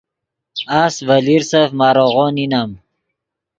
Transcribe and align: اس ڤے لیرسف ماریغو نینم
اس 0.81 0.93
ڤے 1.07 1.17
لیرسف 1.27 1.69
ماریغو 1.79 2.25
نینم 2.35 2.69